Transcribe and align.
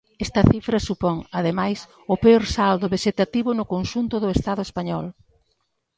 Esta 0.25 0.41
cifra 0.51 0.79
supón, 0.87 1.17
ademais, 1.39 1.79
o 2.13 2.15
peor 2.23 2.43
saldo 2.55 2.91
vexetativo 2.95 3.49
no 3.55 3.69
conxunto 3.73 4.15
do 4.23 4.29
Estado 4.37 4.61
español. 4.67 5.05